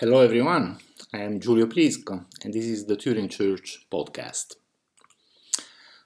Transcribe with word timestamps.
Hello 0.00 0.20
everyone, 0.20 0.76
I 1.14 1.20
am 1.20 1.40
Giulio 1.40 1.64
Prisco 1.64 2.26
and 2.44 2.52
this 2.52 2.66
is 2.66 2.84
the 2.84 2.96
Turing 2.96 3.30
Church 3.30 3.86
podcast. 3.90 4.56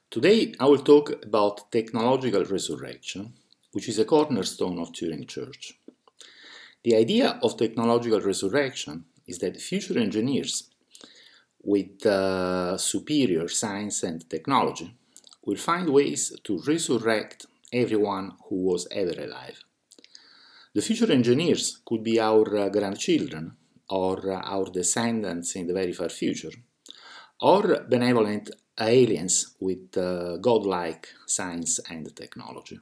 Today 0.08 0.54
I 0.60 0.66
will 0.66 0.78
talk 0.78 1.10
about 1.24 1.72
technological 1.72 2.44
resurrection, 2.44 3.32
which 3.72 3.88
is 3.88 3.98
a 3.98 4.04
cornerstone 4.04 4.78
of 4.78 4.92
Turing 4.92 5.26
Church. 5.26 5.72
The 6.84 6.94
idea 6.94 7.40
of 7.42 7.56
technological 7.56 8.20
resurrection 8.20 9.06
is 9.26 9.40
that 9.40 9.60
future 9.60 9.98
engineers 9.98 10.70
with 11.60 12.06
uh, 12.06 12.78
superior 12.78 13.48
science 13.48 14.04
and 14.04 14.30
technology 14.30 14.94
will 15.44 15.56
find 15.56 15.88
ways 15.90 16.32
to 16.44 16.62
resurrect 16.64 17.46
everyone 17.72 18.34
who 18.48 18.54
was 18.54 18.86
ever 18.92 19.20
alive. 19.20 19.64
The 20.74 20.80
future 20.80 21.10
engineers 21.10 21.80
could 21.84 22.04
be 22.04 22.20
our 22.20 22.56
uh, 22.56 22.68
grandchildren 22.68 23.56
or 23.90 24.32
our 24.32 24.66
descendants 24.66 25.56
in 25.56 25.66
the 25.66 25.74
very 25.74 25.92
far 25.92 26.08
future, 26.08 26.52
or 27.40 27.84
benevolent 27.88 28.50
aliens 28.78 29.56
with 29.60 29.96
uh, 29.96 30.36
godlike 30.38 31.08
science 31.26 31.80
and 31.90 32.14
technology. 32.14 32.78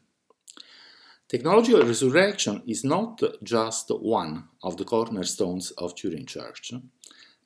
Technological 1.28 1.82
resurrection 1.86 2.62
is 2.66 2.84
not 2.84 3.20
just 3.42 3.90
one 3.90 4.48
of 4.62 4.76
the 4.76 4.84
cornerstones 4.84 5.72
of 5.72 5.94
Turing 5.94 6.26
Church, 6.26 6.72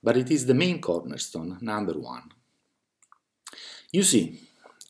but 0.03 0.17
it 0.17 0.31
is 0.31 0.47
the 0.47 0.55
main 0.55 0.81
cornerstone, 0.81 1.59
number 1.61 1.95
one. 1.95 2.31
You 3.91 4.05
see, 4.05 4.41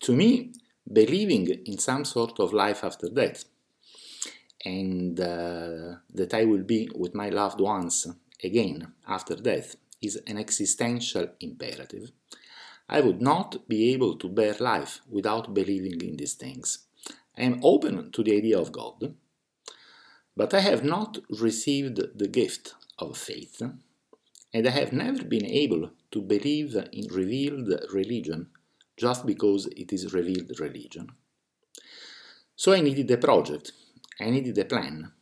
to 0.01 0.12
me, 0.12 0.52
believing 0.93 1.48
in 1.65 1.79
some 1.79 2.04
sort 2.04 2.38
of 2.38 2.52
life 2.52 2.84
after 2.84 3.09
death 3.09 3.45
and 4.65 5.18
uh, 5.18 5.96
that 6.15 6.34
I 6.34 6.45
will 6.45 6.62
be 6.62 6.91
with 6.95 7.15
my 7.15 7.30
loved 7.30 7.60
ones 7.60 8.07
again 8.42 8.92
after 9.06 9.34
death 9.37 9.77
is 10.01 10.20
an 10.27 10.38
existential 10.38 11.28
imperative, 11.41 12.12
I 12.88 13.01
would 13.01 13.23
not 13.23 13.68
be 13.68 13.93
able 13.93 14.16
to 14.16 14.29
bear 14.29 14.54
life 14.59 15.01
without 15.09 15.54
believing 15.54 16.01
in 16.01 16.16
these 16.16 16.35
things. 16.35 16.87
I 17.38 17.43
am 17.43 17.60
open 17.63 18.10
to 18.13 18.23
the 18.23 18.37
idea 18.37 18.59
of 18.59 18.73
God, 18.73 19.15
but 20.37 20.52
I 20.52 20.60
have 20.60 20.85
not 20.85 21.18
received 21.30 22.18
the 22.18 22.29
gift 22.29 22.74
of 22.98 23.16
faith, 23.16 23.63
and 24.52 24.66
I 24.66 24.70
have 24.70 24.93
never 24.93 25.24
been 25.24 25.46
able 25.46 25.90
to 26.10 26.20
believe 26.20 26.76
in 26.93 27.07
revealed 27.10 27.68
religion 27.93 28.48
just 28.96 29.24
because 29.24 29.66
it 29.66 29.93
is 29.93 30.13
revealed 30.13 30.52
religion. 30.60 31.13
So 32.57 32.73
I 32.73 32.80
needed 32.80 33.10
a 33.10 33.16
project, 33.16 33.73
I 34.20 34.30
needed 34.30 34.59
a 34.59 34.65
plan, 34.65 35.13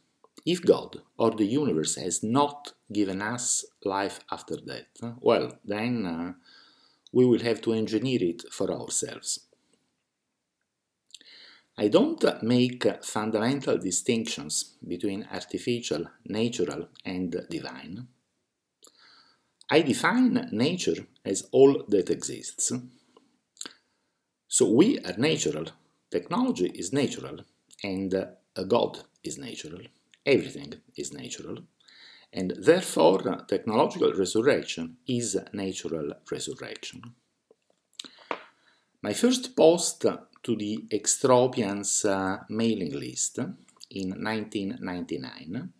if 0.46 0.64
God 0.64 1.02
or 1.18 1.30
the 1.30 1.44
universe 1.44 1.96
has 1.96 2.22
not 2.22 2.72
given 2.92 3.22
us 3.22 3.64
life 3.84 4.20
after 4.30 4.56
death, 4.56 4.86
well, 5.20 5.58
then 5.64 6.06
uh, 6.06 6.32
we 7.12 7.24
will 7.26 7.40
have 7.40 7.60
to 7.62 7.72
engineer 7.72 8.22
it 8.22 8.44
for 8.50 8.70
ourselves. 8.70 9.40
I 11.76 11.88
don't 11.88 12.24
make 12.42 12.86
fundamental 13.02 13.78
distinctions 13.78 14.74
between 14.86 15.26
artificial, 15.32 16.04
natural, 16.26 16.88
and 17.04 17.46
divine. 17.48 18.06
I 19.70 19.82
define 19.82 20.48
nature 20.52 21.06
as 21.24 21.48
all 21.52 21.84
that 21.88 22.10
exists. 22.10 22.72
So 24.48 24.70
we 24.70 24.98
are 24.98 25.16
natural, 25.16 25.66
technology 26.10 26.70
is 26.74 26.92
natural, 26.92 27.40
and 27.82 28.12
a 28.14 28.64
God 28.64 29.04
is 29.22 29.38
natural 29.38 29.80
everything 30.24 30.74
is 30.96 31.12
natural, 31.12 31.58
and 32.32 32.52
therefore 32.58 33.44
technological 33.48 34.12
resurrection 34.12 34.96
is 35.06 35.38
natural 35.52 36.12
resurrection. 36.30 37.02
My 39.02 39.14
first 39.14 39.56
post 39.56 40.04
to 40.42 40.56
the 40.56 40.84
Extropians 40.92 42.04
uh, 42.04 42.44
mailing 42.48 42.92
list 42.98 43.38
in 43.38 44.10
1999 44.10 45.72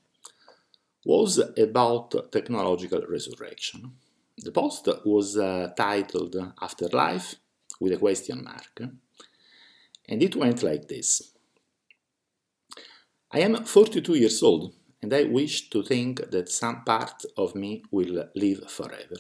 was 1.04 1.38
about 1.56 2.32
technological 2.32 3.02
resurrection. 3.08 3.92
The 4.36 4.52
post 4.52 4.88
was 5.04 5.36
uh, 5.36 5.70
titled 5.76 6.36
Afterlife 6.60 7.36
with 7.78 7.92
a 7.92 7.98
question 7.98 8.44
mark, 8.44 8.80
and 10.08 10.22
it 10.22 10.36
went 10.36 10.62
like 10.62 10.88
this. 10.88 11.32
I 13.32 13.40
am 13.40 13.64
42 13.64 14.16
years 14.16 14.42
old 14.42 14.72
and 15.00 15.14
I 15.14 15.22
wish 15.22 15.70
to 15.70 15.84
think 15.84 16.32
that 16.32 16.48
some 16.48 16.82
part 16.82 17.24
of 17.36 17.54
me 17.54 17.84
will 17.92 18.28
live 18.34 18.68
forever. 18.68 19.18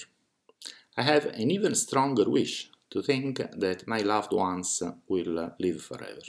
I 0.96 1.02
have 1.02 1.26
an 1.26 1.52
even 1.52 1.76
stronger 1.76 2.28
wish 2.28 2.70
to 2.90 3.02
think 3.02 3.38
that 3.38 3.86
my 3.86 3.98
loved 3.98 4.32
ones 4.32 4.82
will 5.06 5.52
live 5.60 5.82
forever. 5.82 6.22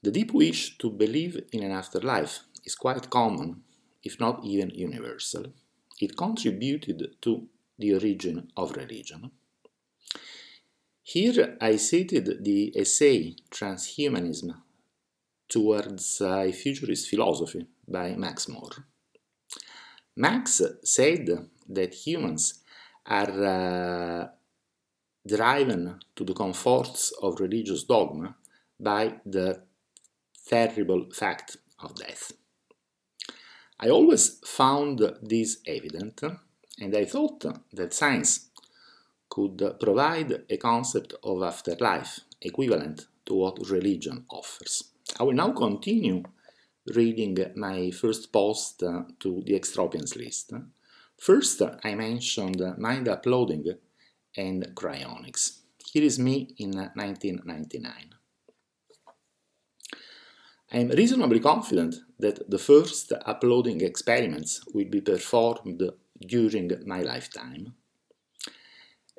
The 0.00 0.12
deep 0.12 0.32
wish 0.32 0.78
to 0.78 0.88
believe 0.88 1.40
in 1.52 1.64
an 1.64 1.72
afterlife 1.72 2.44
is 2.64 2.76
quite 2.76 3.10
common, 3.10 3.64
if 4.04 4.20
not 4.20 4.44
even 4.44 4.70
universal. 4.70 5.46
It 6.00 6.16
contributed 6.16 7.16
to 7.22 7.48
the 7.76 7.94
origin 7.94 8.52
of 8.56 8.76
religion. 8.76 9.32
Here 11.02 11.56
I 11.60 11.74
cited 11.74 12.44
the 12.44 12.72
essay 12.76 13.34
Transhumanism 13.50 14.62
towards 15.48 16.20
a 16.20 16.52
futurist 16.52 17.08
philosophy 17.08 17.66
by 17.86 18.14
Max 18.14 18.48
More. 18.48 18.84
Max 20.16 20.60
said 20.84 21.48
that 21.68 21.94
humans 21.94 22.62
are 23.06 23.44
uh, 23.44 24.28
driven 25.26 25.98
to 26.16 26.24
the 26.24 26.34
comforts 26.34 27.12
of 27.22 27.40
religious 27.40 27.84
dogma 27.84 28.34
by 28.78 29.14
the 29.24 29.62
terrible 30.48 31.06
fact 31.12 31.56
of 31.80 31.94
death. 31.94 32.32
I 33.80 33.90
always 33.90 34.40
found 34.44 35.00
this 35.22 35.58
evident, 35.66 36.22
and 36.80 36.96
I 36.96 37.04
thought 37.04 37.44
that 37.72 37.94
science 37.94 38.48
could 39.28 39.76
provide 39.78 40.44
a 40.50 40.56
concept 40.56 41.14
of 41.22 41.42
afterlife 41.42 42.20
equivalent 42.40 43.06
to 43.26 43.34
what 43.34 43.70
religion 43.70 44.24
offers. 44.30 44.90
I 45.18 45.22
will 45.24 45.34
now 45.34 45.52
continue 45.52 46.22
reading 46.94 47.36
my 47.56 47.90
first 47.90 48.32
post 48.32 48.80
to 48.80 49.42
the 49.44 49.58
extropians 49.58 50.16
list. 50.16 50.52
First, 51.18 51.62
I 51.82 51.94
mentioned 51.94 52.62
mind 52.78 53.08
uploading 53.08 53.64
and 54.36 54.64
cryonics. 54.74 55.60
Here 55.92 56.04
is 56.04 56.18
me 56.18 56.54
in 56.58 56.70
1999. 56.72 58.14
I 60.70 60.76
am 60.76 60.88
reasonably 60.90 61.40
confident 61.40 61.96
that 62.18 62.48
the 62.50 62.58
first 62.58 63.12
uploading 63.24 63.80
experiments 63.80 64.60
will 64.74 64.84
be 64.84 65.00
performed 65.00 65.82
during 66.20 66.70
my 66.84 67.00
lifetime. 67.00 67.74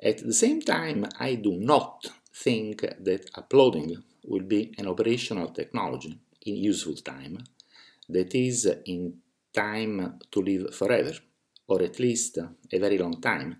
At 0.02 0.18
the 0.18 0.32
same 0.32 0.62
time, 0.62 1.06
I 1.18 1.34
do 1.34 1.52
not 1.52 2.08
think 2.44 2.80
that 2.80 3.30
uploading 3.34 4.02
will 4.24 4.42
be 4.42 4.74
an 4.78 4.86
operational 4.86 5.48
technology 5.48 6.18
in 6.46 6.56
useful 6.56 6.96
time 6.96 7.38
that 8.08 8.34
is 8.34 8.66
in 8.86 9.14
time 9.52 10.18
to 10.30 10.40
live 10.40 10.74
forever, 10.74 11.12
or 11.68 11.82
at 11.82 11.98
least 11.98 12.38
a 12.38 12.78
very 12.78 12.98
long 12.98 13.20
time, 13.20 13.56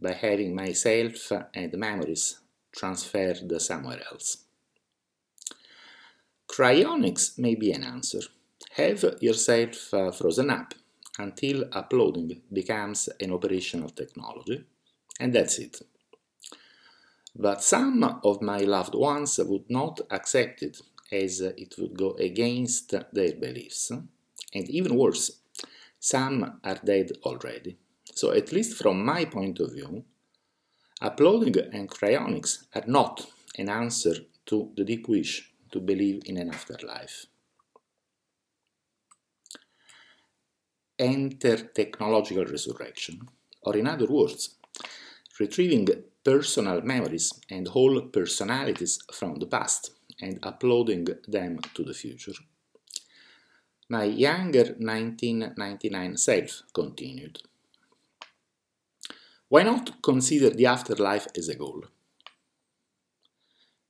by 0.00 0.12
having 0.12 0.54
myself 0.54 1.32
and 1.54 1.72
memories 1.74 2.40
transferred 2.72 3.60
somewhere 3.60 4.00
else. 4.10 4.38
Cryonics 6.48 7.38
may 7.38 7.54
be 7.54 7.72
an 7.72 7.84
answer. 7.84 8.22
Have 8.72 9.04
yourself 9.20 9.94
uh, 9.94 10.10
frozen 10.10 10.50
up 10.50 10.74
until 11.18 11.64
uploading 11.72 12.42
becomes 12.52 13.08
an 13.20 13.32
operational 13.32 13.90
technology, 13.90 14.64
and 15.18 15.32
that's 15.32 15.58
it. 15.58 15.80
But 17.36 17.62
some 17.62 18.02
of 18.24 18.42
my 18.42 18.58
loved 18.58 18.94
ones 18.94 19.38
would 19.38 19.70
not 19.70 20.00
accept 20.10 20.62
it 20.62 20.80
as 21.12 21.40
it 21.40 21.74
would 21.78 21.96
go 21.96 22.12
against 22.12 22.90
their 23.12 23.34
beliefs. 23.34 23.90
And 23.90 24.68
even 24.68 24.96
worse, 24.96 25.40
some 25.98 26.60
are 26.64 26.80
dead 26.84 27.12
already. 27.24 27.76
So, 28.14 28.32
at 28.32 28.52
least 28.52 28.76
from 28.76 29.04
my 29.04 29.24
point 29.24 29.60
of 29.60 29.72
view, 29.72 30.04
uploading 31.00 31.56
and 31.72 31.88
cryonics 31.88 32.64
are 32.74 32.84
not 32.86 33.26
an 33.56 33.68
answer 33.68 34.14
to 34.46 34.72
the 34.76 34.84
deep 34.84 35.08
wish 35.08 35.52
to 35.72 35.80
believe 35.80 36.22
in 36.26 36.36
an 36.36 36.50
afterlife. 36.50 37.26
Enter 40.98 41.56
technological 41.56 42.44
resurrection, 42.44 43.28
or 43.62 43.76
in 43.76 43.86
other 43.86 44.06
words, 44.06 44.56
retrieving 45.38 45.88
personal 46.24 46.82
memories 46.82 47.32
and 47.50 47.68
whole 47.68 48.00
personalities 48.02 48.98
from 49.12 49.36
the 49.36 49.46
past 49.46 49.90
and 50.20 50.38
uploading 50.42 51.06
them 51.26 51.58
to 51.74 51.82
the 51.82 51.94
future. 51.94 52.34
my 53.88 54.04
younger 54.04 54.76
1999 54.78 56.16
self 56.16 56.62
continued. 56.72 57.40
Why 59.48 59.64
not 59.64 60.00
consider 60.00 60.50
the 60.50 60.66
afterlife 60.66 61.26
as 61.36 61.48
a 61.48 61.56
goal? 61.56 61.82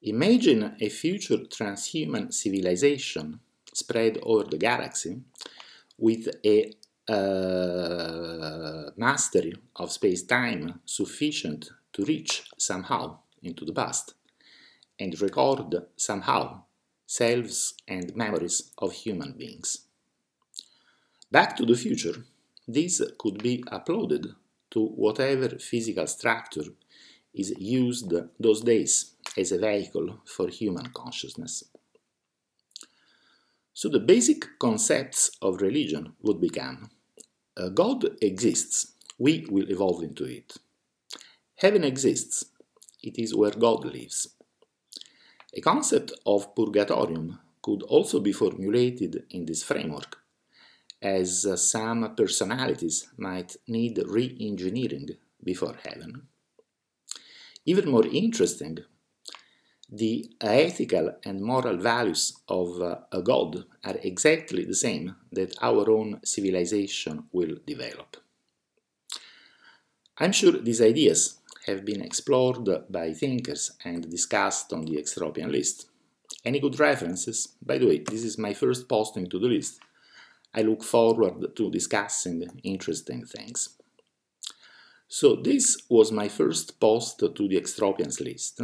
Imagine 0.03 0.75
a 0.81 0.89
future 0.89 1.37
transhuman 1.37 2.33
civilization 2.33 3.41
spread 3.75 4.19
over 4.23 4.45
the 4.45 4.57
galaxy 4.57 5.21
with 5.99 6.29
a 6.47 6.73
uh, 7.07 8.91
mastery 8.97 9.53
of 9.77 9.93
space 9.93 10.23
time 10.23 10.81
sufficient 10.87 11.71
to 11.93 12.05
reach 12.05 12.45
somehow 12.59 13.19
into 13.43 13.65
the 13.65 13.73
past 13.73 14.15
and 14.99 15.21
record 15.21 15.75
somehow 15.97 16.63
selves 17.07 17.75
and 17.89 18.15
memories 18.15 18.71
of 18.79 18.93
human 18.93 19.33
beings. 19.33 19.87
Back 21.33 21.57
to 21.57 21.67
the 21.67 21.75
future, 21.75 22.25
this 22.69 23.03
could 23.19 23.43
be 23.43 23.65
uploaded 23.73 24.35
to 24.71 24.87
whatever 24.87 25.49
physical 25.59 26.07
structure 26.07 26.65
is 27.35 27.55
used 27.59 28.13
those 28.39 28.61
days 28.61 29.15
as 29.37 29.53
a 29.53 29.59
vehicle 29.59 30.21
for 30.25 30.49
human 30.49 30.87
consciousness. 30.93 31.65
So 33.73 33.89
the 33.89 34.01
basic 34.01 34.59
concepts 34.59 35.31
of 35.41 35.63
religion 35.63 36.13
would 36.23 36.41
become 36.41 36.91
God 37.75 38.17
exists, 38.23 38.95
we 39.19 39.47
will 39.51 39.71
evolve 39.71 40.03
into 40.03 40.25
it. 40.25 40.57
Heaven 41.61 41.85
exists, 41.85 42.47
it 43.03 43.19
is 43.19 43.35
where 43.35 43.51
God 43.51 43.85
lives. 43.85 44.29
A 45.53 45.61
concept 45.61 46.11
of 46.25 46.55
purgatorium 46.55 47.39
could 47.61 47.83
also 47.83 48.19
be 48.19 48.33
formulated 48.33 49.25
in 49.29 49.45
this 49.45 49.63
framework, 49.63 50.17
as 51.03 51.47
some 51.71 52.15
personalities 52.15 53.09
might 53.19 53.57
need 53.69 54.01
re 54.07 54.35
engineering 54.41 55.11
before 55.45 55.77
heaven. 55.85 56.29
Even 57.67 57.91
more 57.91 58.07
interesting, 58.07 58.79
the 59.91 60.31
ethical 60.41 61.13
and 61.27 61.43
moral 61.43 61.77
values 61.77 62.39
of 62.49 62.81
uh, 62.81 63.01
a 63.13 63.21
god 63.21 63.65
are 63.85 63.97
exactly 64.03 64.65
the 64.65 64.75
same 64.75 65.15
that 65.31 65.55
our 65.61 65.91
own 65.91 66.21
civilization 66.25 67.25
will 67.33 67.57
develop. 67.67 68.17
I'm 70.17 70.33
sure 70.33 70.53
these 70.53 70.81
ideas 70.81 71.40
have 71.71 71.85
been 71.85 72.03
explored 72.03 72.69
by 72.91 73.13
thinkers 73.13 73.73
and 73.85 74.11
discussed 74.11 74.73
on 74.73 74.85
the 74.85 74.97
extropian 74.97 75.51
list. 75.51 75.87
Any 76.45 76.61
good 76.61 76.79
references? 76.79 77.49
By 77.61 77.79
the 77.79 77.87
way, 77.87 77.99
this 77.99 78.25
is 78.25 78.39
my 78.39 78.55
first 78.55 78.89
posting 78.89 79.29
to 79.31 79.39
the 79.39 79.49
list. 79.49 79.81
I 80.55 80.63
look 80.63 80.83
forward 80.83 81.57
to 81.57 81.71
discussing 81.71 82.39
interesting 82.63 83.25
things. 83.25 83.77
So, 85.09 85.37
this 85.37 85.77
was 85.89 86.13
my 86.13 86.29
first 86.29 86.79
post 86.79 87.19
to 87.19 87.49
the 87.49 87.61
extropians 87.61 88.21
list 88.21 88.61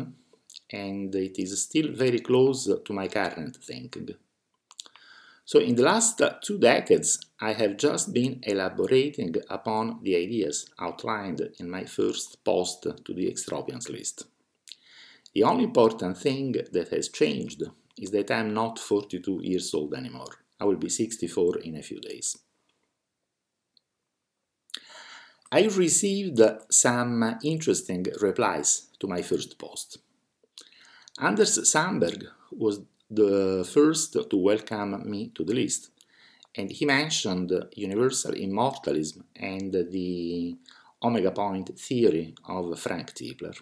and 0.71 1.15
it 1.15 1.39
is 1.39 1.63
still 1.63 1.93
very 1.93 2.21
close 2.21 2.69
to 2.85 2.93
my 2.93 3.09
current 3.09 3.57
thinking. 3.57 4.11
So, 5.47 5.61
in 5.61 5.77
the 5.77 5.85
last 5.85 6.21
uh, 6.21 6.35
two 6.43 6.59
decades, 6.59 7.21
I 7.41 7.53
have 7.53 7.77
just 7.77 8.13
been 8.13 8.41
elaborating 8.43 9.37
upon 9.49 10.01
the 10.03 10.17
ideas 10.17 10.69
outlined 10.81 11.41
in 11.61 11.71
my 11.71 11.85
first 11.85 12.43
post 12.45 12.83
to 12.83 13.15
the 13.15 13.31
extropians 13.31 13.89
list. 13.89 14.25
The 15.35 15.45
only 15.45 15.63
important 15.63 16.19
thing 16.19 16.57
that 16.73 16.89
has 16.89 17.09
changed 17.09 17.63
is 17.97 18.11
that 18.11 18.33
I 18.33 18.41
am 18.41 18.55
not 18.55 18.81
42 18.81 19.41
years 19.45 19.73
old 19.73 19.95
anymore. 19.95 20.35
I 20.59 20.65
will 20.65 20.77
be 20.77 20.89
64 20.89 21.59
in 21.59 21.77
a 21.77 21.83
few 21.83 22.01
days. 22.01 22.37
I 25.53 25.63
received 25.67 26.41
some 26.71 27.39
interesting 27.45 28.05
replies 28.21 28.89
to 28.99 29.07
my 29.07 29.23
first 29.23 29.61
post. 29.61 29.99
Anders 31.21 31.71
Sandberg 31.71 32.25
was 32.51 32.81
the 33.11 33.69
first 33.73 34.13
to 34.31 34.37
welcome 34.37 35.09
me 35.09 35.31
to 35.35 35.45
the 35.45 35.55
list, 35.55 35.91
and 36.57 36.71
he 36.71 36.85
mentioned 36.85 37.53
universal 37.75 38.33
immortalism 38.33 39.25
and 39.37 39.73
the 39.73 40.57
omega 41.03 41.31
point 41.31 41.79
theory 41.79 42.35
of 42.49 42.79
Frank 42.79 43.13
Tipler. 43.15 43.55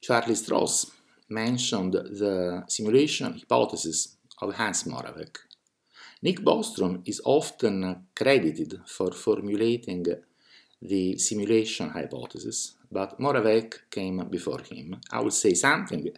Charlie 0.00 0.34
Stross 0.34 0.90
mentioned 1.28 1.92
the 1.92 2.64
simulation 2.68 3.32
hypothesis 3.32 4.16
of 4.40 4.54
Hans 4.54 4.84
Moravec. 4.84 5.38
Nick 6.22 6.40
Bostrom 6.40 7.02
is 7.06 7.20
often 7.24 8.06
credited 8.14 8.80
for 8.86 9.12
formulating 9.12 10.04
the 10.80 11.18
simulation 11.18 11.90
hypothesis, 11.90 12.74
but 12.90 13.18
Moravec 13.18 13.90
came 13.90 14.26
before 14.28 14.60
him. 14.60 15.00
I 15.10 15.20
will 15.20 15.30
say 15.30 15.54
something 15.54 16.10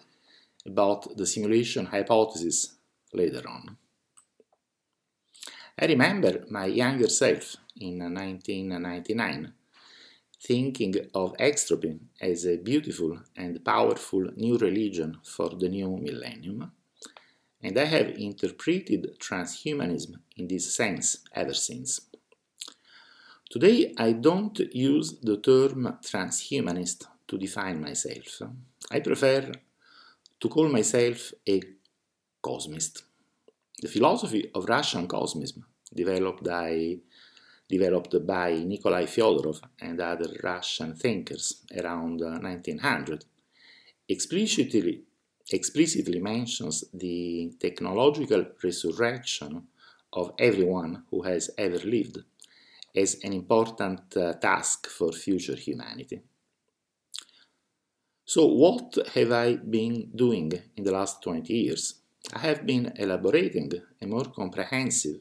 about 0.66 1.16
the 1.16 1.26
simulation 1.26 1.86
hypothesis 1.86 2.74
later 3.12 3.42
on. 3.48 3.76
I 5.80 5.86
remember 5.86 6.44
my 6.50 6.66
younger 6.66 7.08
self 7.08 7.56
in 7.80 7.98
1999 7.98 9.52
thinking 10.40 10.94
of 11.14 11.36
extropy 11.38 11.98
as 12.20 12.46
a 12.46 12.56
beautiful 12.56 13.18
and 13.36 13.64
powerful 13.64 14.28
new 14.36 14.56
religion 14.58 15.18
for 15.24 15.50
the 15.50 15.68
new 15.68 15.96
millennium, 15.96 16.70
and 17.62 17.76
I 17.78 17.86
have 17.86 18.08
interpreted 18.10 19.18
transhumanism 19.18 20.14
in 20.36 20.46
this 20.46 20.74
sense 20.74 21.18
ever 21.34 21.54
since. 21.54 22.00
Today, 23.50 23.94
I 23.96 24.12
don't 24.12 24.58
use 24.72 25.18
the 25.20 25.38
term 25.38 25.98
transhumanist 26.02 27.06
to 27.26 27.38
define 27.38 27.80
myself. 27.80 28.42
I 28.90 29.00
prefer 29.00 29.52
to 30.40 30.48
call 30.48 30.68
myself 30.68 31.32
a 31.48 31.60
cosmist. 32.40 33.02
The 33.80 33.88
philosophy 33.88 34.50
of 34.54 34.68
Russian 34.68 35.06
cosmism, 35.06 35.62
developed 35.94 36.44
by, 36.44 36.98
developed 37.68 38.26
by 38.26 38.62
Nikolai 38.64 39.04
Fyodorov 39.04 39.60
and 39.80 40.00
other 40.00 40.30
Russian 40.42 40.94
thinkers 40.94 41.62
around 41.76 42.20
1900, 42.20 43.24
explicitly, 44.08 45.02
explicitly 45.52 46.18
mentions 46.20 46.84
the 46.92 47.52
technological 47.60 48.44
resurrection 48.62 49.68
of 50.12 50.32
everyone 50.38 51.04
who 51.10 51.22
has 51.22 51.50
ever 51.58 51.78
lived 51.78 52.18
as 52.94 53.18
an 53.22 53.32
important 53.32 54.16
uh, 54.16 54.32
task 54.34 54.88
for 54.88 55.12
future 55.12 55.54
humanity. 55.54 56.20
So, 58.28 58.44
what 58.44 58.98
have 59.14 59.32
I 59.32 59.56
been 59.56 60.10
doing 60.14 60.52
in 60.76 60.84
the 60.84 60.92
last 60.92 61.22
20 61.22 61.50
years? 61.50 61.94
I 62.34 62.40
have 62.40 62.66
been 62.66 62.92
elaborating 62.96 63.72
a 64.02 64.06
more 64.06 64.26
comprehensive 64.26 65.20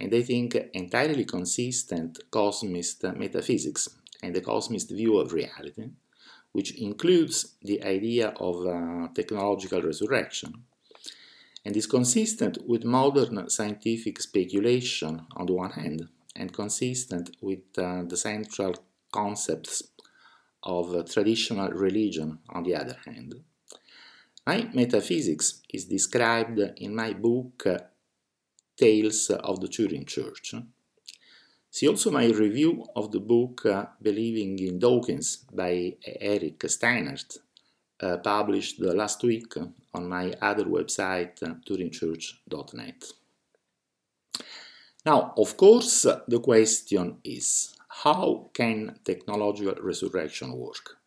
and 0.00 0.14
I 0.14 0.22
think 0.22 0.54
entirely 0.72 1.26
consistent 1.26 2.20
cosmist 2.30 3.02
metaphysics 3.02 3.86
and 4.22 4.34
the 4.34 4.40
cosmist 4.40 4.88
view 4.92 5.18
of 5.18 5.34
reality, 5.34 5.90
which 6.52 6.74
includes 6.80 7.56
the 7.60 7.84
idea 7.84 8.28
of 8.28 8.66
uh, 8.66 9.08
technological 9.14 9.82
resurrection 9.82 10.54
and 11.66 11.76
is 11.76 11.86
consistent 11.86 12.56
with 12.66 12.82
modern 12.82 13.50
scientific 13.50 14.22
speculation 14.22 15.26
on 15.36 15.44
the 15.44 15.52
one 15.52 15.72
hand 15.72 16.08
and 16.34 16.54
consistent 16.54 17.36
with 17.42 17.60
uh, 17.76 18.04
the 18.04 18.16
central 18.16 18.74
concepts 19.12 19.91
of 20.62 21.10
traditional 21.10 21.68
religion, 21.70 22.38
on 22.50 22.62
the 22.62 22.74
other 22.74 22.96
hand. 23.04 23.34
My 24.46 24.68
metaphysics 24.74 25.60
is 25.72 25.84
described 25.84 26.58
in 26.76 26.94
my 26.94 27.12
book 27.12 27.64
Tales 28.76 29.30
of 29.30 29.60
the 29.60 29.68
Turing 29.68 30.06
Church. 30.06 30.54
See 31.70 31.88
also 31.88 32.10
my 32.10 32.26
review 32.26 32.84
of 32.96 33.12
the 33.12 33.20
book 33.20 33.66
Believing 34.02 34.58
in 34.58 34.78
Dawkins 34.78 35.44
by 35.52 35.94
Eric 36.20 36.58
Steinhart, 36.66 37.38
uh, 38.00 38.18
published 38.18 38.80
last 38.80 39.22
week 39.22 39.54
on 39.94 40.08
my 40.08 40.34
other 40.42 40.64
website, 40.64 41.38
turingchurch.net. 41.66 43.04
Now, 45.06 45.34
of 45.36 45.56
course, 45.56 46.02
the 46.02 46.40
question 46.40 47.18
is 47.24 47.74
how 48.04 48.50
can 48.52 48.98
technological 49.04 49.76
resurrection 49.80 50.52
work? 50.58 50.98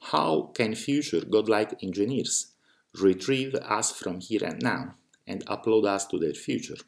How 0.00 0.50
can 0.52 0.74
future 0.74 1.24
godlike 1.24 1.80
engineers 1.82 2.52
retrieve 3.00 3.54
us 3.54 3.92
from 3.92 4.18
here 4.18 4.42
and 4.44 4.60
now 4.60 4.94
and 5.28 5.46
upload 5.46 5.86
us 5.86 6.06
to 6.08 6.18
their 6.18 6.34
future? 6.34 6.78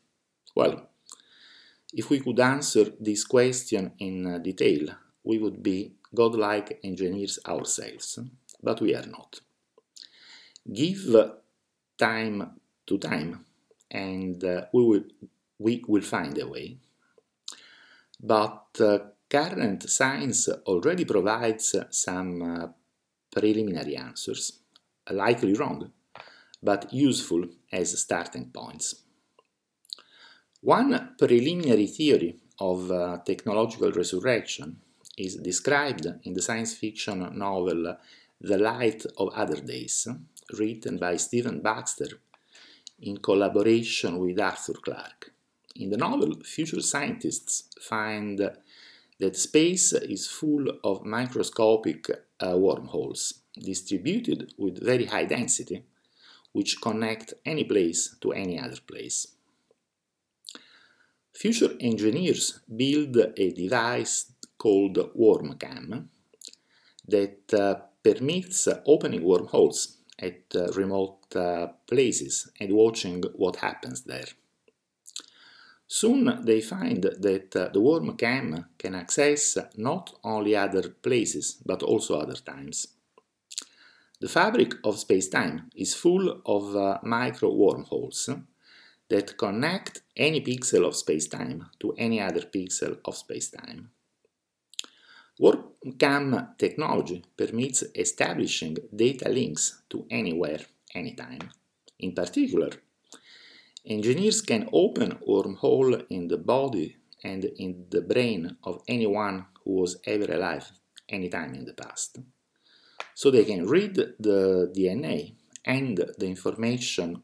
Well, 0.56 0.88
if 1.92 2.10
we 2.10 2.18
could 2.18 2.40
answer 2.40 2.86
this 2.98 3.24
question 3.24 3.92
in 4.00 4.26
uh, 4.26 4.38
detail, 4.38 4.88
we 5.22 5.38
would 5.38 5.62
be 5.62 5.92
godlike 6.12 6.80
engineers 6.82 7.38
ourselves, 7.46 8.18
but 8.60 8.80
we 8.80 8.96
are 8.96 9.06
not. 9.06 9.40
Give 10.72 11.32
time 11.96 12.60
to 12.86 12.98
time, 12.98 13.44
and 13.90 14.42
uh, 14.42 14.62
we 14.72 14.84
will 14.84 15.04
we 15.58 15.84
will 15.86 16.02
find 16.02 16.36
a 16.38 16.48
way. 16.48 16.78
But 18.22 18.66
uh, 18.80 18.98
current 19.30 19.88
science 19.88 20.48
already 20.66 21.04
provides 21.04 21.76
some 21.90 22.42
uh, 22.42 22.66
preliminary 23.30 23.96
answers, 23.96 24.60
likely 25.10 25.54
wrong, 25.54 25.92
but 26.62 26.92
useful 26.92 27.44
as 27.72 27.98
starting 28.00 28.50
points. 28.50 29.04
One 30.60 31.14
preliminary 31.16 31.86
theory 31.86 32.36
of 32.58 32.90
uh, 32.90 33.18
technological 33.24 33.92
resurrection 33.92 34.76
is 35.16 35.36
described 35.36 36.06
in 36.24 36.34
the 36.34 36.42
science 36.42 36.74
fiction 36.74 37.18
novel 37.38 37.96
The 38.40 38.58
Light 38.58 39.06
of 39.16 39.32
Other 39.34 39.60
Days, 39.60 40.08
written 40.58 40.98
by 40.98 41.16
Stephen 41.16 41.60
Baxter 41.60 42.20
in 43.00 43.18
collaboration 43.18 44.18
with 44.18 44.38
Arthur 44.40 44.74
Clarke. 44.74 45.32
In 45.76 45.88
the 45.90 45.96
novel, 45.96 46.34
future 46.44 46.82
scientists 46.82 47.70
find 47.80 48.50
that 49.20 49.36
space 49.36 49.92
is 49.92 50.26
full 50.26 50.66
of 50.82 51.04
microscopic 51.04 52.10
uh, 52.10 52.56
wormholes 52.56 53.42
distributed 53.54 54.52
with 54.56 54.82
very 54.82 55.04
high 55.04 55.26
density, 55.26 55.84
which 56.52 56.80
connect 56.80 57.34
any 57.44 57.64
place 57.64 58.16
to 58.20 58.32
any 58.32 58.58
other 58.58 58.80
place. 58.86 59.26
Future 61.34 61.74
engineers 61.80 62.60
build 62.74 63.16
a 63.16 63.50
device 63.52 64.32
called 64.58 64.96
WormCam 65.16 66.08
that 67.06 67.54
uh, 67.54 67.74
permits 68.02 68.68
opening 68.86 69.22
wormholes 69.22 69.98
at 70.18 70.42
uh, 70.54 70.68
remote 70.72 71.34
uh, 71.36 71.68
places 71.86 72.50
and 72.58 72.72
watching 72.72 73.22
what 73.36 73.56
happens 73.56 74.02
there. 74.02 74.26
Soon 75.92 76.44
they 76.44 76.60
find 76.60 77.02
that 77.02 77.56
uh, 77.56 77.68
the 77.72 77.80
WormCam 77.80 78.64
can 78.78 78.94
access 78.94 79.58
not 79.76 80.14
only 80.22 80.54
other 80.54 80.88
places 80.88 81.60
but 81.66 81.82
also 81.82 82.20
other 82.20 82.36
times. 82.36 82.86
The 84.20 84.28
fabric 84.28 84.74
of 84.84 85.00
space-time 85.00 85.68
is 85.74 85.94
full 85.94 86.42
of 86.46 86.76
uh, 86.76 86.98
micro 87.02 87.52
wormholes 87.52 88.30
that 89.08 89.36
connect 89.36 90.02
any 90.16 90.40
pixel 90.40 90.86
of 90.86 90.94
space-time 90.94 91.66
to 91.80 91.92
any 91.98 92.20
other 92.20 92.42
pixel 92.42 92.98
of 93.04 93.16
space-time. 93.16 93.90
WormCam 95.40 96.56
technology 96.56 97.24
permits 97.36 97.82
establishing 97.96 98.76
data 98.94 99.28
links 99.28 99.82
to 99.90 100.06
anywhere, 100.08 100.60
anytime. 100.94 101.50
In 101.98 102.12
particular, 102.12 102.70
engineers 103.84 104.42
can 104.42 104.68
open 104.72 105.18
wormhole 105.26 106.04
in 106.10 106.28
the 106.28 106.38
body 106.38 106.96
and 107.22 107.44
in 107.44 107.86
the 107.90 108.00
brain 108.00 108.56
of 108.64 108.82
anyone 108.88 109.46
who 109.64 109.72
was 109.72 109.98
ever 110.04 110.32
alive 110.32 110.70
anytime 111.08 111.54
in 111.54 111.64
the 111.64 111.74
past. 111.74 112.18
So 113.14 113.30
they 113.30 113.44
can 113.44 113.66
read 113.66 113.94
the 113.94 114.72
DNA 114.74 115.34
and 115.64 115.96
the 115.96 116.26
information 116.26 117.22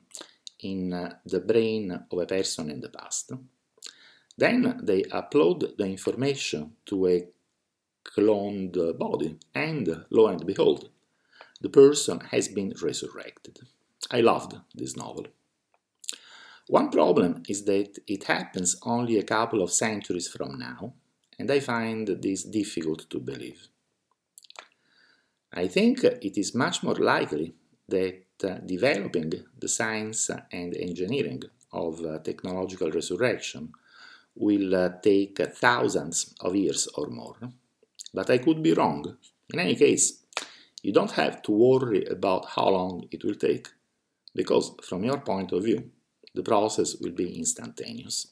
in 0.60 0.92
uh, 0.92 1.14
the 1.24 1.40
brain 1.40 2.06
of 2.10 2.18
a 2.18 2.26
person 2.26 2.70
in 2.70 2.80
the 2.80 2.88
past. 2.88 3.32
Then 4.36 4.80
they 4.82 5.02
upload 5.02 5.76
the 5.76 5.86
information 5.86 6.72
to 6.86 7.06
a 7.06 7.28
cloned 8.04 8.98
body, 8.98 9.36
and 9.54 10.04
lo 10.10 10.28
and 10.28 10.44
behold, 10.46 10.90
the 11.60 11.70
person 11.70 12.20
has 12.30 12.48
been 12.48 12.74
resurrected. 12.82 13.60
I 14.10 14.20
loved 14.20 14.56
this 14.74 14.96
novel. 14.96 15.26
One 16.68 16.90
problem 16.90 17.42
is 17.48 17.64
that 17.64 17.98
it 18.08 18.24
happens 18.24 18.76
only 18.82 19.18
a 19.18 19.22
couple 19.22 19.62
of 19.62 19.70
centuries 19.70 20.28
from 20.28 20.58
now, 20.58 20.94
and 21.38 21.50
I 21.50 21.60
find 21.60 22.08
this 22.08 22.42
difficult 22.42 23.08
to 23.10 23.20
believe. 23.20 23.68
I 25.52 25.68
think 25.68 26.02
it 26.02 26.36
is 26.36 26.54
much 26.54 26.82
more 26.82 26.96
likely 26.96 27.54
that 27.88 28.24
uh, 28.42 28.54
developing 28.66 29.32
the 29.58 29.68
science 29.68 30.28
and 30.50 30.76
engineering 30.76 31.42
of 31.72 32.04
uh, 32.04 32.18
technological 32.18 32.90
resurrection 32.90 33.72
will 34.34 34.74
uh, 34.74 34.88
take 35.02 35.38
thousands 35.54 36.34
of 36.40 36.56
years 36.56 36.88
or 36.96 37.06
more. 37.06 37.36
But 38.12 38.28
I 38.28 38.38
could 38.38 38.62
be 38.62 38.74
wrong. 38.74 39.16
In 39.52 39.60
any 39.60 39.76
case, 39.76 40.24
you 40.82 40.92
don't 40.92 41.12
have 41.12 41.42
to 41.42 41.52
worry 41.52 42.04
about 42.06 42.46
how 42.46 42.68
long 42.70 43.06
it 43.12 43.24
will 43.24 43.36
take, 43.36 43.68
because 44.34 44.72
from 44.82 45.04
your 45.04 45.20
point 45.20 45.52
of 45.52 45.62
view, 45.62 45.90
the 46.36 46.42
process 46.42 46.96
will 47.00 47.16
be 47.22 47.36
instantaneous. 47.36 48.28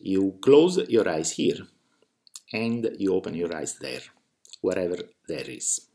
You 0.00 0.38
close 0.42 0.76
your 0.88 1.08
eyes 1.08 1.30
here, 1.32 1.60
and 2.52 2.90
you 2.98 3.14
open 3.14 3.34
your 3.34 3.54
eyes 3.56 3.78
there, 3.80 4.02
wherever 4.60 4.98
there 5.28 5.48
is. 5.48 5.88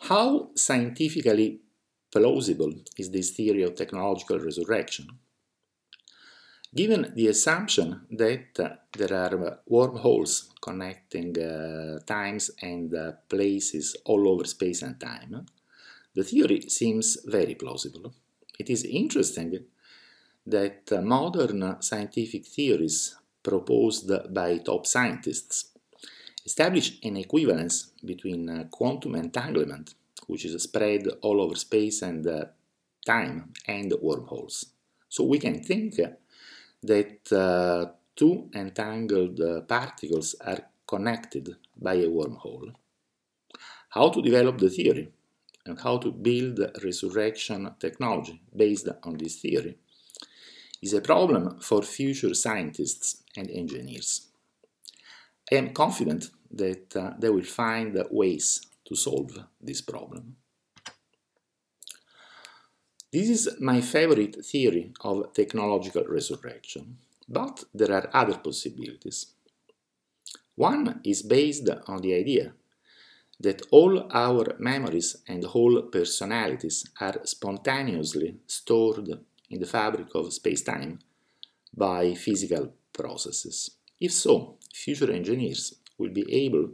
How 0.00 0.50
scientifically 0.54 1.60
plausible 2.10 2.72
is 2.96 3.10
this 3.10 3.30
theory 3.32 3.62
of 3.62 3.74
technological 3.74 4.38
resurrection? 4.38 5.06
Given 6.74 7.12
the 7.14 7.28
assumption 7.28 8.02
that 8.10 8.60
uh, 8.60 8.68
there 8.96 9.14
are 9.14 9.60
wormholes 9.66 10.50
connecting 10.60 11.38
uh, 11.38 11.98
times 12.06 12.50
and 12.62 12.94
uh, 12.94 13.12
places 13.28 13.96
all 14.04 14.28
over 14.28 14.44
space 14.44 14.82
and 14.82 15.00
time, 15.00 15.46
the 16.18 16.24
theory 16.24 16.60
seems 16.68 17.16
very 17.24 17.54
plausible. 17.54 18.12
It 18.58 18.68
is 18.68 18.82
interesting 18.82 19.50
that 20.44 20.82
modern 21.16 21.80
scientific 21.80 22.44
theories 22.44 23.14
proposed 23.40 24.10
by 24.34 24.58
top 24.58 24.84
scientists 24.84 25.56
establish 26.44 26.98
an 27.04 27.16
equivalence 27.16 27.92
between 28.04 28.68
quantum 28.72 29.14
entanglement, 29.14 29.94
which 30.26 30.44
is 30.44 30.60
spread 30.60 31.06
all 31.22 31.40
over 31.40 31.54
space 31.54 32.02
and 32.02 32.26
uh, 32.26 32.46
time, 33.06 33.52
and 33.68 33.92
wormholes. 34.02 34.66
So 35.08 35.22
we 35.22 35.38
can 35.38 35.62
think 35.62 36.00
that 36.82 37.32
uh, 37.32 37.92
two 38.16 38.50
entangled 38.54 39.40
uh, 39.40 39.60
particles 39.60 40.34
are 40.44 40.62
connected 40.84 41.54
by 41.76 41.94
a 41.94 42.08
wormhole. 42.08 42.72
How 43.90 44.08
to 44.08 44.20
develop 44.20 44.58
the 44.58 44.70
theory 44.70 45.12
and 45.68 45.80
how 45.80 45.98
to 45.98 46.10
build 46.10 46.58
resurrection 46.82 47.70
technology 47.78 48.40
based 48.54 48.88
on 49.04 49.16
this 49.18 49.36
theory 49.36 49.76
is 50.82 50.92
a 50.92 51.00
problem 51.00 51.58
for 51.60 51.82
future 51.82 52.34
scientists 52.34 53.22
and 53.36 53.50
engineers. 53.50 54.28
I 55.52 55.56
am 55.56 55.72
confident 55.72 56.30
that 56.50 56.96
uh, 56.96 57.12
they 57.18 57.30
will 57.30 57.42
find 57.42 58.02
ways 58.10 58.60
to 58.86 58.94
solve 58.94 59.32
this 59.60 59.80
problem. 59.80 60.36
This 63.12 63.28
is 63.30 63.56
my 63.60 63.80
favorite 63.80 64.44
theory 64.44 64.92
of 65.00 65.32
technological 65.32 66.04
resurrection, 66.04 66.98
but 67.28 67.64
there 67.74 67.92
are 67.92 68.10
other 68.12 68.36
possibilities. 68.36 69.32
One 70.54 71.00
is 71.04 71.22
based 71.22 71.68
on 71.86 72.02
the 72.02 72.14
idea 72.14 72.52
that 73.40 73.62
all 73.70 74.08
our 74.12 74.56
memories 74.58 75.16
and 75.28 75.44
whole 75.44 75.82
personalities 75.82 76.84
are 77.00 77.20
spontaneously 77.24 78.36
stored 78.46 79.08
in 79.50 79.60
the 79.60 79.66
fabric 79.66 80.08
of 80.14 80.32
space-time 80.32 80.98
by 81.76 82.14
physical 82.14 82.72
processes. 82.92 83.70
If 84.00 84.12
so, 84.12 84.56
future 84.74 85.12
engineers 85.12 85.74
will 85.98 86.10
be 86.10 86.26
able 86.44 86.70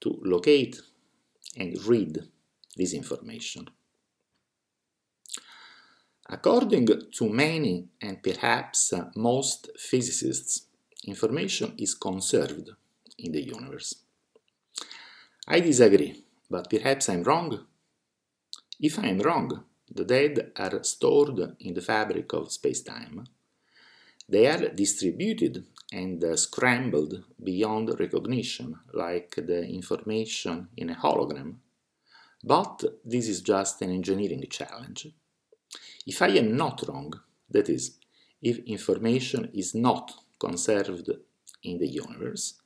to 0.00 0.20
locate 0.24 0.80
and 1.56 1.80
read 1.84 2.18
this 2.76 2.94
information. 2.94 3.68
According 6.30 6.86
to 7.16 7.28
many 7.28 7.88
and 8.02 8.22
perhaps 8.22 8.92
most 9.16 9.70
physicists, 9.78 10.66
information 11.06 11.74
is 11.78 11.94
conserved 11.94 12.70
in 13.18 13.32
the 13.32 13.42
universe. 13.42 13.94
I 15.50 15.60
disagree, 15.60 16.24
but 16.50 16.68
perhaps 16.68 17.08
I'm 17.08 17.22
wrong. 17.22 17.64
If 18.78 18.98
I 18.98 19.06
am 19.06 19.20
wrong, 19.20 19.64
the 19.90 20.04
dead 20.04 20.52
are 20.54 20.84
stored 20.84 21.56
in 21.60 21.72
the 21.72 21.80
fabric 21.80 22.34
of 22.34 22.52
space-time. 22.52 23.24
They 24.28 24.46
are 24.46 24.68
distributed 24.68 25.64
and 25.90 26.22
scrambled 26.38 27.24
beyond 27.42 27.98
recognition, 27.98 28.78
like 28.92 29.36
the 29.36 29.66
information 29.66 30.68
in 30.76 30.90
a 30.90 30.94
hologram. 30.94 31.54
But 32.44 32.84
this 33.02 33.26
is 33.26 33.40
just 33.40 33.80
an 33.80 33.90
engineering 33.90 34.44
challenge. 34.50 35.08
If 36.06 36.20
I 36.20 36.28
am 36.28 36.58
not 36.58 36.86
wrong, 36.86 37.14
that 37.48 37.70
is, 37.70 37.96
if 38.42 38.58
information 38.66 39.48
is 39.54 39.74
not 39.74 40.12
conserved 40.38 41.10
in 41.62 41.78
the 41.78 41.88
universe, 41.88 42.60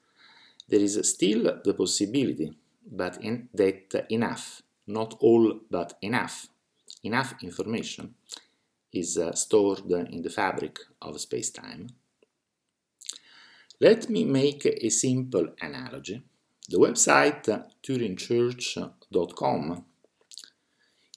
there 0.68 0.80
is 0.80 0.98
still 1.08 1.60
the 1.64 1.74
possibility 1.74 2.52
but 2.90 3.22
in, 3.22 3.48
that 3.54 4.06
enough, 4.10 4.62
not 4.86 5.16
all 5.20 5.60
but 5.70 5.94
enough, 6.02 6.48
enough 7.02 7.34
information 7.42 8.14
is 8.92 9.16
uh, 9.16 9.32
stored 9.32 9.90
in 9.90 10.22
the 10.22 10.30
fabric 10.30 10.78
of 11.00 11.20
space-time. 11.20 11.88
Let 13.80 14.08
me 14.08 14.24
make 14.24 14.66
a 14.66 14.88
simple 14.90 15.48
analogy. 15.60 16.22
The 16.68 16.78
website 16.78 17.64
turingchurch.com 17.82 19.84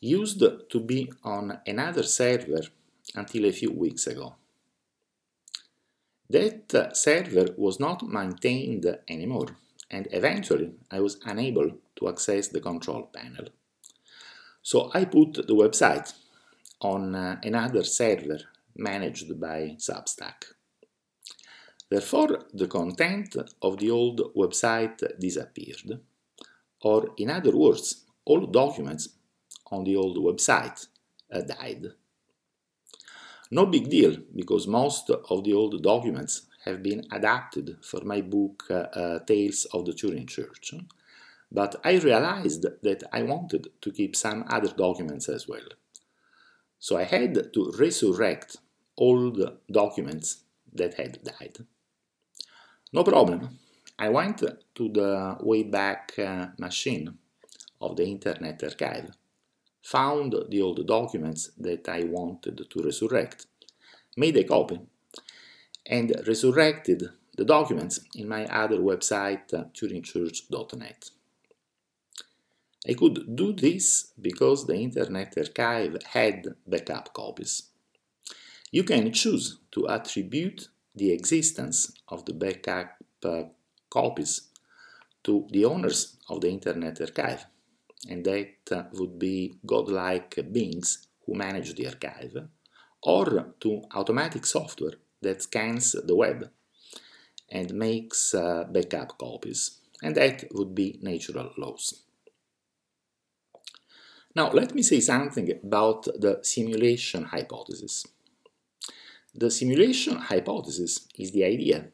used 0.02 0.44
to 0.70 0.80
be 0.80 1.12
on 1.24 1.60
another 1.68 2.04
server 2.04 2.62
until 3.16 3.46
a 3.46 3.52
few 3.52 3.72
weeks 3.72 4.08
ago. 4.08 4.36
That 6.30 6.92
server 6.94 7.54
was 7.58 7.80
not 7.80 8.04
maintained 8.04 8.86
anymore, 9.08 9.56
and 9.96 10.08
eventually 10.12 10.72
I 10.92 11.00
was 11.00 11.20
unable 11.26 11.70
to 11.98 12.10
access 12.10 12.50
the 12.50 12.60
control 12.60 13.04
panel. 13.18 13.48
So 14.62 14.92
I 14.94 15.06
put 15.06 15.48
the 15.48 15.56
website 15.64 16.14
on 16.82 17.16
uh, 17.16 17.40
another 17.44 17.84
server 17.84 18.40
managed 18.76 19.40
by 19.40 19.78
Substack. 19.88 20.40
Therefore, 21.90 22.32
the 22.54 22.68
content 22.68 23.38
of 23.62 23.78
the 23.78 23.92
old 23.92 24.20
website 24.36 25.00
disappeared, 25.18 26.00
or 26.82 27.00
in 27.18 27.30
other 27.30 27.56
words, 27.56 28.06
all 28.26 28.46
documents 28.48 29.10
on 29.72 29.84
the 29.86 29.96
old 29.96 30.18
website 30.18 30.88
uh, 31.32 31.42
died. 31.42 31.86
No 33.52 33.66
big 33.68 33.90
deal, 33.90 34.18
because 34.36 34.68
most 34.68 35.10
of 35.10 35.44
the 35.44 35.54
old 35.54 35.82
documents 35.82 36.48
have 36.66 36.84
been 36.84 37.06
adapted 37.12 37.78
for 37.82 38.02
my 38.04 38.22
book 38.22 38.64
uh, 38.70 38.74
uh, 38.74 39.20
Tales 39.20 39.66
of 39.74 39.86
the 39.86 39.94
Turing 39.94 40.28
Church, 40.28 40.74
but 41.52 41.76
I 41.84 41.98
realized 41.98 42.66
that 42.82 43.04
I 43.12 43.24
wanted 43.24 43.68
to 43.82 43.92
keep 43.92 44.16
some 44.16 44.46
other 44.48 44.70
documents 44.70 45.30
as 45.30 45.48
well. 45.48 45.70
So 46.80 46.98
I 46.98 47.04
had 47.04 47.54
to 47.54 47.74
resurrect 47.78 48.58
old 48.98 49.40
documents 49.72 50.44
that 50.74 50.96
had 50.96 51.24
died. 51.24 51.58
No 52.92 53.04
problem. 53.04 53.60
I 53.98 54.10
went 54.10 54.40
to 54.40 54.90
the 54.90 55.38
Wayback 55.42 56.20
uh, 56.20 56.48
Machine 56.58 57.18
of 57.80 57.96
the 57.96 58.06
Internet 58.06 58.64
Archive 58.64 59.12
found 59.86 60.36
the 60.50 60.62
old 60.62 60.86
documents 60.88 61.52
that 61.60 61.88
I 61.88 62.04
wanted 62.06 62.66
to 62.70 62.82
resurrect, 62.82 63.46
made 64.18 64.36
a 64.38 64.44
copy, 64.44 64.80
and 65.86 66.14
resurrected 66.28 67.10
the 67.38 67.46
documents 67.46 68.00
in 68.16 68.28
my 68.28 68.46
other 68.46 68.78
website, 68.78 69.54
uh, 69.54 69.66
turingchurch.net. 69.74 71.10
I 72.88 72.94
could 72.94 73.36
do 73.36 73.54
this 73.54 74.12
because 74.22 74.66
the 74.66 74.76
Internet 74.76 75.38
Archive 75.38 75.98
had 76.04 76.48
backup 76.68 77.14
copies. 77.14 77.70
You 78.72 78.84
can 78.84 79.12
choose 79.12 79.58
to 79.72 79.88
attribute 79.88 80.68
the 80.96 81.12
existence 81.12 81.92
of 82.08 82.26
the 82.26 82.34
backup 82.34 82.92
uh, 83.24 83.44
copies 83.90 84.50
to 85.24 85.48
the 85.52 85.66
owners 85.66 86.18
of 86.30 86.42
the 86.42 86.50
Internet 86.50 87.02
Archive 87.02 87.46
and 88.08 88.24
that 88.26 88.72
uh, 88.72 88.84
would 88.94 89.18
be 89.18 89.56
godlike 89.66 90.38
beings 90.52 91.08
who 91.26 91.34
manage 91.34 91.74
the 91.76 91.88
archive, 91.88 92.48
or 93.02 93.54
to 93.60 93.82
automatic 93.94 94.46
software 94.46 94.94
that 95.26 95.42
scans 95.42 95.92
the 95.92 96.16
web 96.16 96.50
and 97.50 97.74
makes 97.74 98.34
uh, 98.34 98.64
backup 98.72 99.18
copies, 99.18 99.80
and 100.02 100.16
that 100.16 100.46
would 100.52 100.74
be 100.74 101.00
natural 101.02 101.52
laws. 101.58 102.06
Now, 104.36 104.52
let 104.52 104.76
me 104.76 104.82
say 104.82 105.00
something 105.00 105.50
about 105.64 106.04
the 106.04 106.40
simulation 106.42 107.24
hypothesis. 107.24 108.06
The 109.34 109.50
simulation 109.50 110.16
hypothesis 110.18 111.08
is 111.18 111.32
the 111.32 111.46
idea 111.46 111.88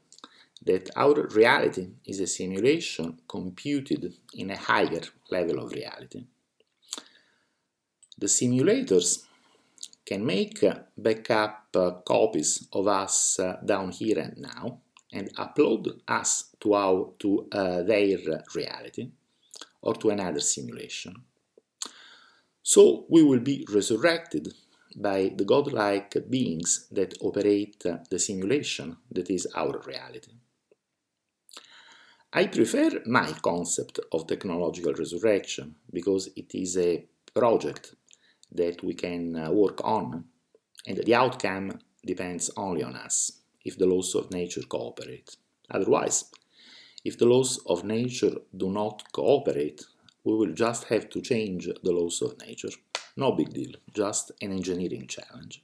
that 0.64 0.90
our 0.96 1.28
reality 1.28 1.88
is 2.06 2.20
a 2.20 2.28
simulation 2.28 3.20
computed 3.28 4.14
in 4.34 4.52
a 4.52 4.58
higher 4.58 5.02
level 5.30 5.60
of 5.60 5.72
reality. 5.72 6.26
The 8.18 8.28
simulators 8.28 9.24
can 10.12 10.26
make 10.26 10.60
backup 10.98 11.72
copies 12.06 12.68
of 12.74 12.86
us 12.86 13.40
down 13.64 13.92
here 13.92 14.20
and 14.20 14.36
now 14.38 14.80
and 15.14 15.34
upload 15.36 15.84
us 16.06 16.54
to, 16.60 16.74
our, 16.74 17.14
to 17.20 17.48
uh, 17.54 17.82
their 17.84 18.18
reality 18.54 19.10
or 19.82 19.94
to 19.94 20.10
another 20.10 20.42
simulation. 20.42 21.16
So 22.62 23.06
we 23.10 23.24
will 23.24 23.40
be 23.40 23.66
resurrected 23.74 24.54
by 24.98 25.32
the 25.34 25.46
godlike 25.46 26.18
beings 26.30 26.88
that 26.92 27.14
operate 27.22 27.82
the 28.10 28.20
simulation 28.20 28.98
that 29.12 29.30
is 29.30 29.48
our 29.56 29.82
reality. 29.86 30.34
I 32.34 32.48
prefer 32.48 33.02
my 33.06 33.32
concept 33.42 34.00
of 34.12 34.28
technological 34.28 34.94
resurrection 34.94 35.76
because 35.94 36.30
it 36.36 36.54
is 36.54 36.78
a 36.78 37.06
project 37.34 37.96
that 38.52 38.84
we 38.84 38.94
can 38.94 39.36
uh, 39.36 39.52
work 39.52 39.80
on 39.84 40.26
and 40.88 40.98
the 40.98 41.16
outcome 41.16 41.80
depends 42.06 42.50
only 42.58 42.84
on 42.84 42.96
us 42.96 43.40
if 43.64 43.78
the 43.78 43.86
laws 43.86 44.16
of 44.16 44.32
nature 44.32 44.64
cooperate. 44.68 45.36
Otherwise, 45.70 46.26
if 47.04 47.18
the 47.18 47.26
laws 47.26 47.60
of 47.68 47.84
nature 47.84 48.36
do 48.56 48.70
not 48.70 49.12
cooperate, 49.12 49.84
we 50.24 50.36
will 50.36 50.54
just 50.54 50.86
have 50.86 51.10
to 51.10 51.22
change 51.22 51.68
the 51.84 51.92
laws 51.92 52.22
of 52.22 52.40
nature. 52.40 52.70
No 53.16 53.32
big 53.32 53.54
deal, 53.54 53.74
just 53.94 54.32
an 54.42 54.52
engineering 54.52 55.08
challenge. 55.08 55.64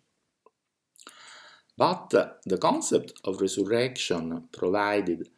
But 1.78 2.14
uh, 2.14 2.30
the 2.46 2.58
concept 2.58 3.14
of 3.24 3.40
resurrection 3.40 4.48
provided 4.52 5.30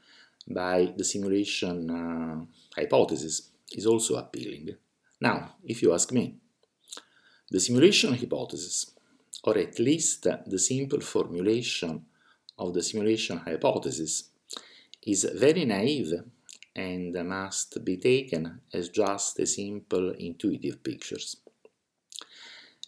by 0.47 0.93
the 0.97 1.03
simulation 1.03 1.89
uh, 1.89 2.45
hypothesis 2.75 3.49
is 3.71 3.85
also 3.85 4.15
appealing. 4.15 4.75
Now, 5.21 5.55
if 5.63 5.81
you 5.81 5.93
ask 5.93 6.11
me, 6.11 6.37
the 7.51 7.59
simulation 7.59 8.13
hypothesis, 8.13 8.91
or 9.43 9.57
at 9.57 9.79
least 9.79 10.27
the 10.45 10.59
simple 10.59 11.01
formulation 11.01 12.05
of 12.57 12.73
the 12.73 12.83
simulation 12.83 13.37
hypothesis, 13.37 14.29
is 15.05 15.23
very 15.35 15.65
naive 15.65 16.13
and 16.75 17.13
must 17.27 17.83
be 17.83 17.97
taken 17.97 18.61
as 18.73 18.89
just 18.89 19.39
a 19.39 19.45
simple 19.45 20.11
intuitive 20.11 20.83
pictures. 20.83 21.37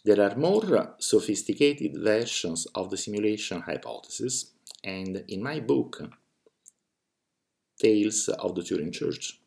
There 0.03 0.21
are 0.21 0.35
more 0.35 0.95
sophisticated 0.99 1.97
versions 1.97 2.65
of 2.73 2.89
the 2.89 2.97
simulation 2.97 3.61
hypothesis, 3.61 4.51
and 4.83 5.23
in 5.27 5.43
my 5.43 5.59
book, 5.59 6.01
Tales 7.79 8.29
of 8.29 8.55
the 8.55 8.61
Turing 8.61 8.93
Church. 8.93 9.40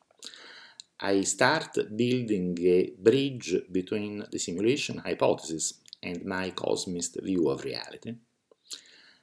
I 1.00 1.22
start 1.22 1.76
building 1.96 2.56
a 2.60 2.92
bridge 2.96 3.56
between 3.70 4.24
the 4.30 4.38
simulation 4.38 4.98
hypothesis 4.98 5.74
and 6.02 6.24
my 6.24 6.50
cosmist 6.50 7.20
view 7.20 7.48
of 7.48 7.64
reality. 7.64 8.14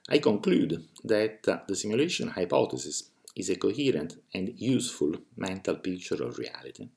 I 0.10 0.18
conclude 0.18 0.84
that 1.06 1.44
the 1.44 1.76
simulation 1.76 2.28
hypothesis 2.28 3.12
is 3.36 3.50
a 3.50 3.56
coherent 3.56 4.18
and 4.34 4.54
useful 4.58 5.14
mental 5.38 5.76
picture 5.76 6.22
of 6.22 6.38
reality. 6.38 6.90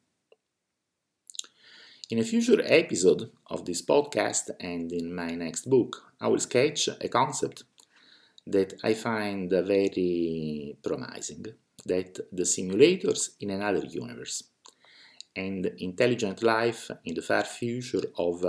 In 2.10 2.18
a 2.18 2.24
future 2.24 2.60
episode 2.64 3.30
of 3.46 3.64
this 3.64 3.80
podcast 3.80 4.50
and 4.58 4.90
in 4.92 5.14
my 5.14 5.30
next 5.36 5.70
book, 5.70 6.12
I 6.20 6.26
will 6.28 6.40
sketch 6.40 6.88
a 6.88 7.08
concept 7.08 7.62
that 8.46 8.74
I 8.82 8.94
find 8.94 9.50
very 9.50 10.76
promising 10.82 11.46
that 11.86 12.18
the 12.32 12.42
simulators 12.42 13.30
in 13.40 13.50
another 13.50 13.84
universe 13.86 14.42
and 15.36 15.66
intelligent 15.78 16.42
life 16.42 16.90
in 17.04 17.14
the 17.14 17.22
far 17.22 17.44
future 17.44 18.02
of 18.18 18.44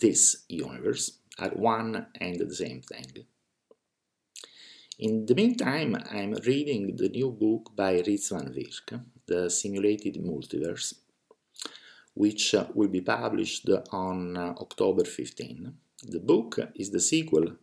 this 0.00 0.44
universe 0.48 1.18
are 1.38 1.50
one 1.50 2.06
and 2.20 2.38
the 2.38 2.54
same 2.54 2.82
thing. 2.82 3.26
In 4.98 5.26
the 5.26 5.34
meantime, 5.34 5.96
I'm 6.10 6.34
reading 6.44 6.96
the 6.96 7.08
new 7.08 7.30
book 7.30 7.70
by 7.76 8.00
Rizwan 8.02 8.52
Virk, 8.52 9.00
The 9.26 9.48
Simulated 9.48 10.16
Multiverse, 10.16 10.94
which 12.14 12.54
will 12.74 12.88
be 12.88 13.00
published 13.00 13.68
on 13.92 14.36
October 14.36 15.04
15. 15.04 15.72
The 16.02 16.18
book 16.18 16.58
is 16.74 16.90
the 16.90 17.00
sequel 17.00 17.56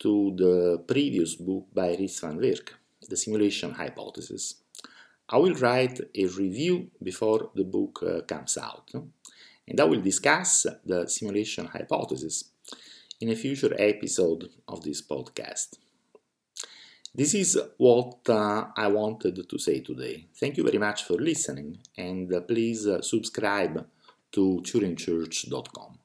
to 0.00 0.34
the 0.36 0.78
previous 0.88 1.36
book 1.36 1.68
by 1.72 1.94
Rizwan 1.94 2.38
Virk, 2.38 2.70
the 3.08 3.16
simulation 3.16 3.70
hypothesis. 3.70 4.59
I 5.32 5.36
will 5.36 5.54
write 5.54 6.00
a 6.14 6.26
review 6.26 6.90
before 7.00 7.50
the 7.54 7.64
book 7.64 8.02
uh, 8.02 8.22
comes 8.22 8.58
out, 8.58 8.90
and 9.68 9.80
I 9.80 9.84
will 9.84 10.00
discuss 10.00 10.66
the 10.84 11.06
simulation 11.08 11.66
hypothesis 11.66 12.50
in 13.20 13.28
a 13.28 13.36
future 13.36 13.74
episode 13.78 14.50
of 14.66 14.82
this 14.82 15.02
podcast. 15.02 15.76
This 17.14 17.34
is 17.34 17.60
what 17.76 18.28
uh, 18.28 18.66
I 18.76 18.88
wanted 18.88 19.48
to 19.48 19.58
say 19.58 19.80
today. 19.80 20.26
Thank 20.34 20.56
you 20.56 20.64
very 20.64 20.78
much 20.78 21.04
for 21.04 21.14
listening, 21.14 21.78
and 21.96 22.32
uh, 22.32 22.40
please 22.40 22.86
uh, 22.86 23.00
subscribe 23.00 23.86
to 24.32 24.62
turingchurch.com. 24.64 25.98